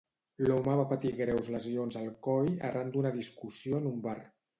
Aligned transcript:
L'home 0.43 0.77
va 0.77 0.85
patir 0.93 1.09
greus 1.19 1.49
lesions 1.55 1.97
al 1.99 2.07
coll 2.29 2.49
arran 2.71 2.89
d'una 2.97 3.13
discussió 3.19 3.83
en 3.83 3.87
un 3.91 4.01
bar. 4.07 4.17